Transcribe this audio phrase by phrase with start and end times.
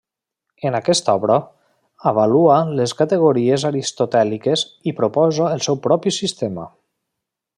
[0.67, 1.35] En aquesta obra,
[2.11, 6.69] avalua les categories aristotèliques i proposa el seu propi sistema.